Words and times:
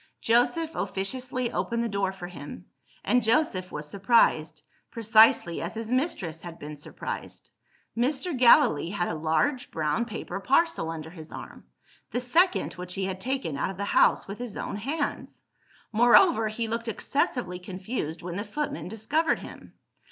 Joseph 0.19 0.73
officiously 0.75 1.51
opened 1.51 1.83
the 1.83 1.87
door 1.87 2.11
for 2.11 2.25
him; 2.25 2.65
and 3.03 3.21
Joseph 3.21 3.71
was 3.71 3.87
surprised, 3.87 4.63
precisely 4.89 5.61
as 5.61 5.75
his 5.75 5.91
mistress 5.91 6.41
had 6.41 6.57
been 6.57 6.75
surprised. 6.75 7.51
Mr. 7.95 8.35
Gallilee 8.35 8.89
had 8.89 9.09
a 9.09 9.13
large 9.13 9.69
brown 9.69 10.05
paper 10.05 10.39
parcel 10.39 10.89
under 10.89 11.11
his 11.11 11.31
arm 11.31 11.65
the 12.09 12.19
second 12.19 12.73
which 12.73 12.95
he 12.95 13.05
had 13.05 13.21
taken 13.21 13.57
out 13.59 13.69
of 13.69 13.77
the 13.77 13.85
house 13.85 14.27
with 14.27 14.39
his 14.39 14.57
own 14.57 14.75
hands! 14.77 15.43
Moreover, 15.91 16.47
he 16.47 16.67
looked 16.67 16.87
excessively 16.87 17.59
confused 17.59 18.23
when 18.23 18.37
the 18.37 18.43
footman 18.43 18.87
discovered 18.87 19.37
him. 19.37 19.73